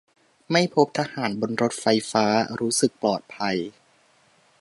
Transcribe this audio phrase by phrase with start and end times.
[0.51, 2.25] ไม่พบทหารบนรถไฟฟ้า
[2.59, 3.57] รู้สึกปลอดภัย